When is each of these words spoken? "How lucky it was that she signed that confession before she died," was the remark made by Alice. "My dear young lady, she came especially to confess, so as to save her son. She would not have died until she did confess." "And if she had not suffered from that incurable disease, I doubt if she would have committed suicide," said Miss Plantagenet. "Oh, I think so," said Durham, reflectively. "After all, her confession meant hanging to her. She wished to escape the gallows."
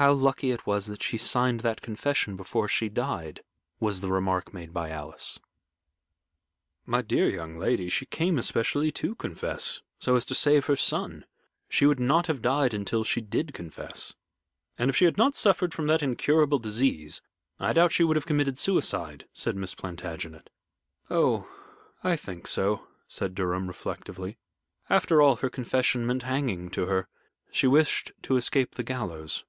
"How 0.00 0.12
lucky 0.12 0.52
it 0.52 0.64
was 0.64 0.86
that 0.86 1.02
she 1.02 1.18
signed 1.18 1.58
that 1.66 1.82
confession 1.82 2.36
before 2.36 2.68
she 2.68 2.88
died," 2.88 3.42
was 3.80 4.00
the 4.00 4.12
remark 4.12 4.54
made 4.54 4.72
by 4.72 4.90
Alice. 4.90 5.40
"My 6.86 7.02
dear 7.02 7.28
young 7.28 7.58
lady, 7.58 7.88
she 7.88 8.06
came 8.06 8.38
especially 8.38 8.92
to 8.92 9.16
confess, 9.16 9.82
so 9.98 10.14
as 10.14 10.24
to 10.26 10.36
save 10.36 10.66
her 10.66 10.76
son. 10.76 11.24
She 11.68 11.84
would 11.84 11.98
not 11.98 12.28
have 12.28 12.40
died 12.40 12.74
until 12.74 13.02
she 13.02 13.20
did 13.20 13.52
confess." 13.52 14.14
"And 14.78 14.88
if 14.88 14.94
she 14.94 15.04
had 15.04 15.18
not 15.18 15.34
suffered 15.34 15.74
from 15.74 15.88
that 15.88 16.00
incurable 16.00 16.60
disease, 16.60 17.20
I 17.58 17.72
doubt 17.72 17.86
if 17.86 17.92
she 17.94 18.04
would 18.04 18.14
have 18.16 18.24
committed 18.24 18.56
suicide," 18.56 19.26
said 19.32 19.56
Miss 19.56 19.74
Plantagenet. 19.74 20.48
"Oh, 21.10 21.48
I 22.04 22.14
think 22.14 22.46
so," 22.46 22.86
said 23.08 23.34
Durham, 23.34 23.66
reflectively. 23.66 24.38
"After 24.88 25.20
all, 25.20 25.34
her 25.34 25.50
confession 25.50 26.06
meant 26.06 26.22
hanging 26.22 26.70
to 26.70 26.86
her. 26.86 27.08
She 27.50 27.66
wished 27.66 28.12
to 28.22 28.36
escape 28.36 28.76
the 28.76 28.84
gallows." 28.84 29.42